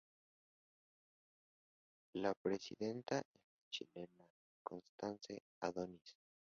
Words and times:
La 2.15 2.33
presidenta 2.33 3.19
es 3.19 3.23
la 3.35 3.67
chilena 3.69 4.27
Constance 4.63 5.43
Adonis. 5.61 6.17